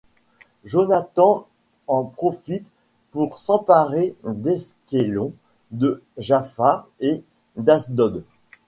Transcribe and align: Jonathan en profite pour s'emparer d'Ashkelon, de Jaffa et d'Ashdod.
Jonathan 0.65 1.45
en 1.85 2.05
profite 2.05 2.71
pour 3.11 3.37
s'emparer 3.37 4.15
d'Ashkelon, 4.23 5.31
de 5.69 6.01
Jaffa 6.17 6.87
et 7.01 7.23
d'Ashdod. 7.55 8.23